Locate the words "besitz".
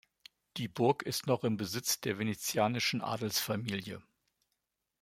1.57-2.01